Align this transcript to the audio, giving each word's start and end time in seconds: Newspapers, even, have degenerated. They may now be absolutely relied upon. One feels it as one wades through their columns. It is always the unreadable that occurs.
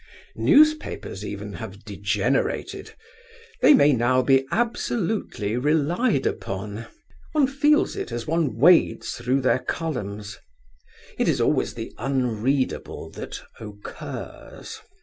Newspapers, 0.35 1.23
even, 1.23 1.53
have 1.53 1.85
degenerated. 1.85 2.95
They 3.61 3.75
may 3.75 3.93
now 3.93 4.23
be 4.23 4.47
absolutely 4.49 5.57
relied 5.57 6.25
upon. 6.25 6.87
One 7.33 7.45
feels 7.45 7.95
it 7.95 8.11
as 8.11 8.25
one 8.25 8.55
wades 8.57 9.13
through 9.19 9.41
their 9.41 9.59
columns. 9.59 10.39
It 11.19 11.27
is 11.27 11.39
always 11.39 11.75
the 11.75 11.93
unreadable 11.99 13.11
that 13.11 13.43
occurs. 13.59 14.79